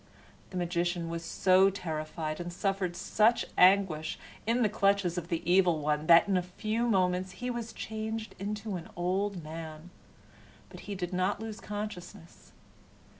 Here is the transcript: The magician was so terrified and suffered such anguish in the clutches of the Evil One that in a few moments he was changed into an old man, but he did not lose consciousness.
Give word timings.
The 0.49 0.57
magician 0.57 1.09
was 1.11 1.23
so 1.23 1.69
terrified 1.69 2.39
and 2.39 2.51
suffered 2.51 2.95
such 2.95 3.45
anguish 3.55 4.17
in 4.47 4.63
the 4.63 4.67
clutches 4.67 5.15
of 5.15 5.27
the 5.27 5.43
Evil 5.47 5.77
One 5.77 6.07
that 6.07 6.27
in 6.27 6.37
a 6.37 6.41
few 6.41 6.87
moments 6.89 7.33
he 7.33 7.51
was 7.51 7.71
changed 7.71 8.33
into 8.39 8.77
an 8.77 8.89
old 8.95 9.43
man, 9.43 9.91
but 10.69 10.79
he 10.89 10.95
did 10.95 11.13
not 11.13 11.39
lose 11.39 11.59
consciousness. 11.61 12.51